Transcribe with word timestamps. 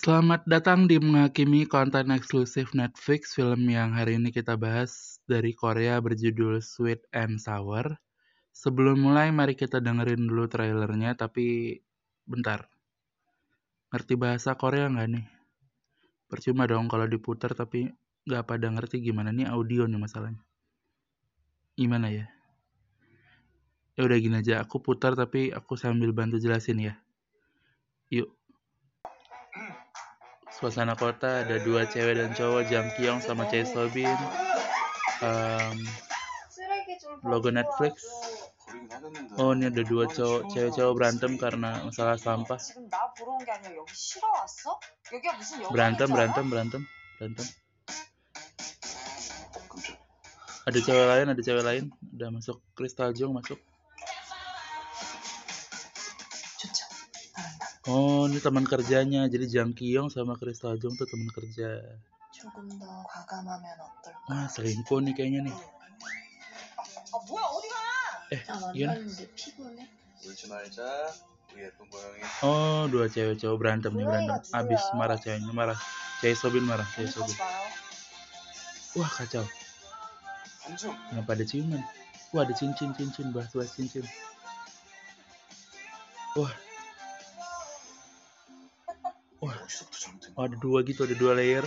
Selamat 0.00 0.48
datang 0.48 0.88
di 0.88 0.96
menghakimi 0.96 1.68
konten 1.68 2.08
eksklusif 2.08 2.72
Netflix 2.72 3.36
film 3.36 3.68
yang 3.68 3.92
hari 3.92 4.16
ini 4.16 4.32
kita 4.32 4.56
bahas 4.56 5.20
dari 5.28 5.52
Korea 5.52 6.00
berjudul 6.00 6.64
Sweet 6.64 7.04
and 7.12 7.36
Sour. 7.36 8.00
Sebelum 8.48 8.96
mulai 8.96 9.28
mari 9.28 9.52
kita 9.52 9.76
dengerin 9.76 10.24
dulu 10.24 10.48
trailernya 10.48 11.20
tapi 11.20 11.76
bentar. 12.24 12.64
Ngerti 13.92 14.16
bahasa 14.16 14.56
Korea 14.56 14.88
nggak 14.88 15.08
nih? 15.20 15.24
Percuma 16.32 16.64
dong 16.64 16.88
kalau 16.88 17.04
diputar 17.04 17.52
tapi 17.52 17.92
nggak 18.24 18.48
pada 18.48 18.72
ngerti 18.72 19.04
gimana 19.04 19.36
nih 19.36 19.52
audio 19.52 19.84
nih 19.84 20.00
masalahnya. 20.00 20.40
Gimana 21.76 22.08
ya? 22.08 22.24
Ya 24.00 24.08
udah 24.08 24.16
gini 24.16 24.40
aja, 24.40 24.64
aku 24.64 24.80
putar 24.80 25.12
tapi 25.12 25.52
aku 25.52 25.76
sambil 25.76 26.16
bantu 26.16 26.40
jelasin 26.40 26.88
ya. 26.88 26.96
Yuk. 28.08 28.39
Suasana 30.60 30.92
kota 30.92 31.40
ada 31.40 31.56
dua 31.64 31.88
cewek 31.88 32.20
dan 32.20 32.36
cowok 32.36 32.68
Jang 32.68 32.92
Kyung 32.92 33.24
sama 33.24 33.48
Chae 33.48 33.64
Sobin. 33.64 34.12
Um, 35.24 35.80
logo 37.24 37.48
Netflix. 37.48 38.04
Oh 39.40 39.56
ini 39.56 39.72
ada 39.72 39.80
dua 39.80 40.04
cowok 40.04 40.52
cewek 40.52 40.76
cowok 40.76 40.92
berantem 41.00 41.40
karena 41.40 41.80
masalah 41.80 42.20
sampah. 42.20 42.60
Berantem 45.72 46.08
berantem 46.12 46.44
berantem 46.52 46.82
berantem. 47.16 47.46
Ada 50.68 50.78
cewek 50.84 51.06
lain 51.08 51.26
ada 51.32 51.40
cewek 51.40 51.64
lain. 51.64 51.84
Udah 52.12 52.28
masuk 52.36 52.60
Crystal 52.76 53.16
Jung 53.16 53.32
masuk. 53.32 53.56
Oh, 57.90 58.30
ini 58.30 58.38
teman 58.38 58.62
kerjanya. 58.62 59.26
Jadi 59.26 59.50
Jang 59.50 59.74
Kyung 59.74 60.08
sama 60.14 60.38
Crystal 60.38 60.78
Jung 60.78 60.94
tuh 60.94 61.10
teman 61.10 61.26
kerja. 61.34 61.82
Wah, 64.30 64.46
selingkuh 64.46 65.02
nih 65.02 65.12
kayaknya 65.18 65.40
nih. 65.50 65.56
Eh, 68.30 68.42
iya. 68.78 68.94
Oh, 72.46 72.86
dua 72.86 73.10
cewek 73.10 73.42
cowok 73.42 73.56
berantem 73.58 73.92
nih 73.98 74.06
berantem. 74.06 74.38
Abis 74.54 74.82
marah 74.94 75.18
ceweknya 75.18 75.50
marah. 75.50 75.78
Cewek 76.22 76.36
Sobin 76.38 76.62
marah, 76.62 76.86
cewek 76.94 77.10
Sobin. 77.10 77.34
Wah, 78.94 79.10
kacau. 79.10 79.46
Kenapa 81.10 81.30
ada 81.34 81.42
ciuman? 81.42 81.82
Wah, 82.30 82.46
ada 82.46 82.54
cincin, 82.54 82.94
cincin, 82.94 83.34
bahas-bahas 83.34 83.74
cincin. 83.74 84.06
Wah, 86.38 86.54
Wah, 89.40 89.56
oh, 90.36 90.44
ada 90.44 90.56
dua 90.60 90.84
gitu, 90.84 91.08
ada 91.08 91.16
dua 91.16 91.32
layer 91.32 91.64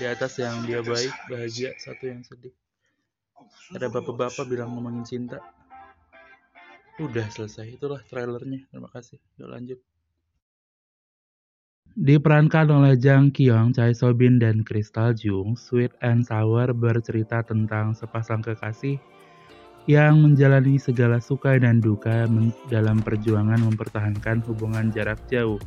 di 0.00 0.08
atas 0.08 0.40
yang 0.40 0.64
dia 0.64 0.80
baik, 0.80 1.12
bahagia, 1.28 1.76
satu 1.76 2.08
yang 2.08 2.24
sedih. 2.24 2.56
Ada 3.76 3.92
bapak-bapak 3.92 4.48
bilang 4.48 4.72
ngomongin 4.72 5.04
cinta. 5.04 5.36
Udah 6.96 7.28
selesai, 7.28 7.76
itulah 7.76 8.00
trailernya. 8.08 8.64
Terima 8.72 8.88
kasih. 8.88 9.20
Yuk 9.36 9.48
lanjut. 9.48 9.80
Diperankan 11.92 12.72
oleh 12.72 12.96
Jang 12.96 13.28
Kyung, 13.28 13.76
Chai 13.76 13.92
Sobin, 13.92 14.40
dan 14.40 14.64
Crystal 14.64 15.12
Jung, 15.12 15.60
Sweet 15.60 15.92
and 16.00 16.24
Sour 16.24 16.72
bercerita 16.72 17.44
tentang 17.44 17.92
sepasang 17.92 18.40
kekasih 18.40 18.96
yang 19.84 20.24
menjalani 20.24 20.80
segala 20.80 21.20
suka 21.20 21.60
dan 21.60 21.84
duka 21.84 22.24
dalam 22.72 23.04
perjuangan 23.04 23.60
mempertahankan 23.60 24.40
hubungan 24.48 24.88
jarak 24.88 25.20
jauh. 25.28 25.60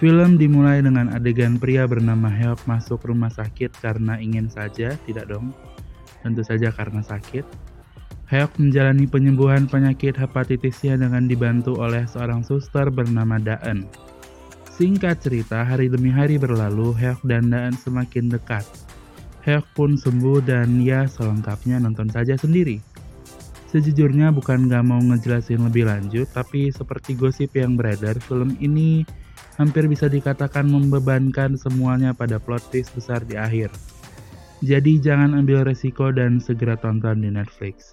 Film 0.00 0.40
dimulai 0.40 0.80
dengan 0.80 1.12
adegan 1.12 1.60
pria 1.60 1.84
bernama 1.84 2.32
Hyuk 2.32 2.64
masuk 2.64 3.04
rumah 3.04 3.28
sakit 3.28 3.84
karena 3.84 4.16
ingin 4.16 4.48
saja, 4.48 4.96
tidak 5.04 5.28
dong, 5.28 5.52
tentu 6.24 6.40
saja 6.40 6.72
karena 6.72 7.04
sakit. 7.04 7.44
Hyuk 8.32 8.48
menjalani 8.56 9.04
penyembuhan 9.04 9.68
penyakit 9.68 10.16
hepatitisnya 10.16 10.96
dengan 10.96 11.28
dibantu 11.28 11.76
oleh 11.76 12.08
seorang 12.08 12.40
suster 12.40 12.88
bernama 12.88 13.36
Daen. 13.36 13.84
Singkat 14.72 15.20
cerita, 15.20 15.68
hari 15.68 15.92
demi 15.92 16.08
hari 16.08 16.40
berlalu, 16.40 16.96
Hyuk 16.96 17.20
dan 17.28 17.52
Daen 17.52 17.76
semakin 17.76 18.32
dekat. 18.32 18.64
Hyuk 19.44 19.68
pun 19.76 20.00
sembuh 20.00 20.40
dan 20.40 20.80
ya 20.80 21.04
selengkapnya 21.04 21.76
nonton 21.76 22.08
saja 22.08 22.40
sendiri. 22.40 22.80
Sejujurnya 23.68 24.32
bukan 24.32 24.64
gak 24.64 24.80
mau 24.80 25.04
ngejelasin 25.04 25.60
lebih 25.60 25.92
lanjut, 25.92 26.24
tapi 26.32 26.72
seperti 26.72 27.20
gosip 27.20 27.52
yang 27.52 27.76
beredar, 27.76 28.16
film 28.16 28.56
ini 28.64 29.04
hampir 29.60 29.84
bisa 29.84 30.08
dikatakan 30.08 30.64
membebankan 30.64 31.60
semuanya 31.60 32.16
pada 32.16 32.40
plot 32.40 32.64
twist 32.72 32.96
besar 32.96 33.20
di 33.28 33.36
akhir. 33.36 33.68
Jadi 34.64 34.96
jangan 34.96 35.36
ambil 35.36 35.68
resiko 35.68 36.08
dan 36.08 36.40
segera 36.40 36.80
tonton 36.80 37.20
di 37.20 37.28
Netflix. 37.28 37.92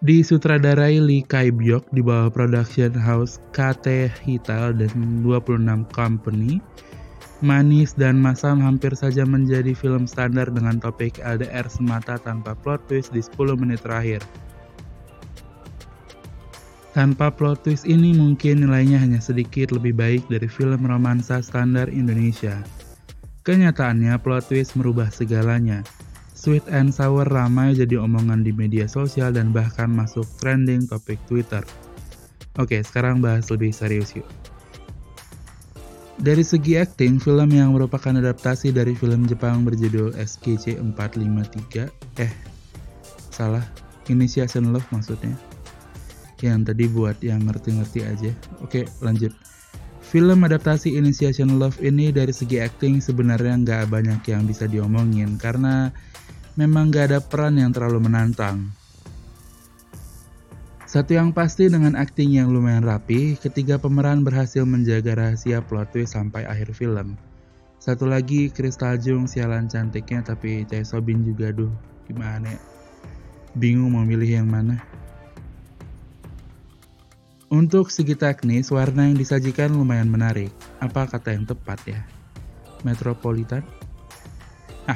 Disutradarai 0.00 0.96
Lee 0.96 1.20
Kai 1.20 1.52
Byok 1.52 1.92
di 1.92 2.00
bawah 2.00 2.32
production 2.32 2.96
house 2.96 3.36
KT 3.52 4.08
Hital 4.24 4.72
dan 4.72 5.20
26 5.20 5.60
Company, 5.92 6.56
Manis 7.44 7.92
dan 7.92 8.16
Masam 8.16 8.64
hampir 8.64 8.96
saja 8.96 9.28
menjadi 9.28 9.76
film 9.76 10.08
standar 10.08 10.48
dengan 10.48 10.80
topik 10.80 11.20
LDR 11.20 11.68
semata 11.68 12.16
tanpa 12.16 12.56
plot 12.56 12.80
twist 12.88 13.12
di 13.12 13.20
10 13.20 13.60
menit 13.60 13.84
terakhir. 13.84 14.24
Tanpa 16.90 17.30
plot 17.30 17.62
twist 17.62 17.86
ini 17.86 18.10
mungkin 18.10 18.66
nilainya 18.66 18.98
hanya 18.98 19.22
sedikit 19.22 19.70
lebih 19.70 19.94
baik 19.94 20.26
dari 20.26 20.50
film 20.50 20.82
romansa 20.82 21.38
standar 21.38 21.86
Indonesia. 21.86 22.58
Kenyataannya 23.46 24.18
plot 24.18 24.50
twist 24.50 24.74
merubah 24.74 25.06
segalanya. 25.06 25.86
Sweet 26.34 26.66
and 26.66 26.90
Sour 26.90 27.30
ramai 27.30 27.78
jadi 27.78 27.94
omongan 28.02 28.42
di 28.42 28.50
media 28.50 28.90
sosial 28.90 29.30
dan 29.30 29.54
bahkan 29.54 29.86
masuk 29.86 30.26
trending 30.42 30.90
topik 30.90 31.22
Twitter. 31.30 31.62
Oke, 32.58 32.82
sekarang 32.82 33.22
bahas 33.22 33.46
lebih 33.54 33.70
serius 33.70 34.18
yuk. 34.18 34.26
Dari 36.18 36.42
segi 36.42 36.74
acting, 36.74 37.22
film 37.22 37.54
yang 37.54 37.70
merupakan 37.70 38.18
adaptasi 38.18 38.74
dari 38.74 38.98
film 38.98 39.30
Jepang 39.30 39.62
berjudul 39.62 40.18
SKC 40.18 40.76
453, 40.76 41.86
eh, 42.18 42.32
salah, 43.30 43.64
Initiation 44.10 44.74
Love 44.74 44.84
maksudnya 44.92 45.49
yang 46.44 46.64
tadi 46.64 46.88
buat 46.88 47.20
yang 47.20 47.44
ngerti-ngerti 47.44 48.00
aja. 48.04 48.30
Oke, 48.64 48.88
lanjut. 49.04 49.32
Film 50.00 50.42
adaptasi 50.42 50.96
Initiation 50.98 51.60
Love 51.60 51.78
ini 51.84 52.10
dari 52.10 52.34
segi 52.34 52.58
acting 52.58 52.98
sebenarnya 52.98 53.54
nggak 53.62 53.84
banyak 53.92 54.20
yang 54.26 54.42
bisa 54.48 54.66
diomongin 54.66 55.38
karena 55.38 55.92
memang 56.58 56.90
nggak 56.90 57.04
ada 57.14 57.20
peran 57.22 57.60
yang 57.60 57.70
terlalu 57.70 58.10
menantang. 58.10 58.74
Satu 60.90 61.14
yang 61.14 61.30
pasti 61.30 61.70
dengan 61.70 61.94
acting 61.94 62.34
yang 62.34 62.50
lumayan 62.50 62.82
rapi, 62.82 63.38
ketiga 63.38 63.78
pemeran 63.78 64.26
berhasil 64.26 64.66
menjaga 64.66 65.14
rahasia 65.14 65.62
plot 65.62 65.94
twist 65.94 66.18
sampai 66.18 66.42
akhir 66.42 66.74
film. 66.74 67.14
Satu 67.78 68.10
lagi, 68.10 68.50
Crystal 68.50 68.98
Jung 68.98 69.30
sialan 69.30 69.70
cantiknya 69.70 70.26
tapi 70.26 70.66
Chae 70.66 70.82
Sobin 70.82 71.22
juga 71.22 71.54
duh 71.54 71.70
gimana 72.10 72.50
ya. 72.50 72.60
Bingung 73.54 73.94
mau 73.94 74.02
milih 74.02 74.42
yang 74.42 74.50
mana. 74.50 74.82
Untuk 77.50 77.90
segi 77.90 78.14
teknis, 78.14 78.70
warna 78.70 79.10
yang 79.10 79.18
disajikan 79.18 79.74
lumayan 79.74 80.06
menarik. 80.06 80.54
Apa 80.78 81.10
kata 81.10 81.34
yang 81.34 81.50
tepat 81.50 81.82
ya? 81.82 81.98
Metropolitan? 82.86 83.66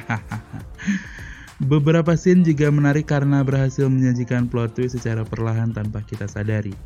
Beberapa 1.74 2.14
scene 2.14 2.46
juga 2.46 2.70
menarik 2.70 3.10
karena 3.10 3.42
berhasil 3.42 3.90
menyajikan 3.90 4.46
plot 4.46 4.78
twist 4.78 4.94
secara 4.94 5.26
perlahan 5.26 5.74
tanpa 5.74 6.06
kita 6.06 6.30
sadari. 6.30 6.78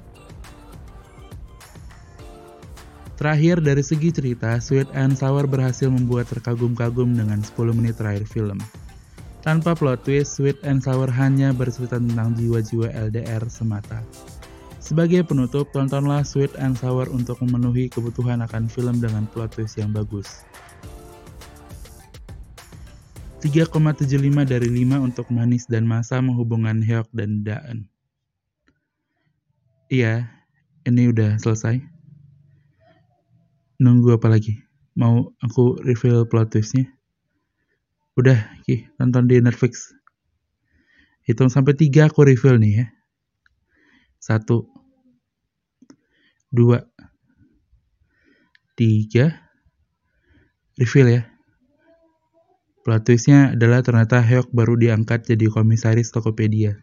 Terakhir, 3.21 3.61
dari 3.61 3.85
segi 3.85 4.09
cerita, 4.09 4.56
Sweet 4.64 4.88
and 4.97 5.21
Sour 5.21 5.44
berhasil 5.44 5.93
membuat 5.93 6.32
terkagum-kagum 6.32 7.12
dengan 7.12 7.44
10 7.44 7.76
menit 7.76 8.00
terakhir 8.00 8.25
film. 8.25 8.56
Tanpa 9.44 9.76
plot 9.76 10.00
twist, 10.00 10.41
Sweet 10.41 10.64
and 10.64 10.81
Sour 10.81 11.12
hanya 11.12 11.53
bercerita 11.53 12.00
tentang 12.00 12.32
jiwa-jiwa 12.41 12.88
LDR 13.12 13.44
semata. 13.53 14.00
Sebagai 14.78 15.26
penutup, 15.26 15.69
tontonlah 15.75 16.22
Sweet 16.22 16.54
and 16.56 16.78
Sour 16.78 17.10
untuk 17.10 17.42
memenuhi 17.42 17.90
kebutuhan 17.90 18.40
akan 18.46 18.70
film 18.70 19.02
dengan 19.02 19.26
plot 19.26 19.58
twist 19.58 19.75
yang 19.76 19.90
bagus. 19.90 20.46
3,75 23.38 24.19
dari 24.42 24.66
5 24.66 24.98
untuk 24.98 25.30
Manis 25.30 25.70
dan 25.70 25.86
Masa 25.86 26.19
menghubungkan 26.19 26.82
Hyuk 26.82 27.06
dan 27.14 27.46
Daen. 27.46 27.86
Iya, 29.86 30.26
ini 30.82 31.10
udah 31.14 31.38
selesai. 31.38 31.78
Nunggu 33.78 34.19
apa 34.19 34.26
lagi? 34.26 34.58
Mau 34.98 35.30
aku 35.38 35.78
reveal 35.86 36.26
plot 36.26 36.50
twistnya? 36.50 36.90
Udah, 38.19 38.50
Ki, 38.66 38.90
tonton 38.98 39.30
di 39.30 39.38
Netflix. 39.38 39.94
Hitung 41.22 41.46
sampai 41.46 41.78
3 41.78 42.10
aku 42.10 42.26
reveal 42.26 42.58
nih 42.58 42.72
ya. 42.82 42.86
Satu, 44.28 44.69
dua, 46.52 46.84
reveal 50.76 51.08
ya. 51.08 51.22
Plot 52.84 53.08
twistnya 53.08 53.56
adalah 53.56 53.80
ternyata 53.80 54.20
Heok 54.20 54.52
baru 54.52 54.76
diangkat 54.76 55.32
jadi 55.32 55.48
komisaris 55.48 56.12
Tokopedia. 56.12 56.76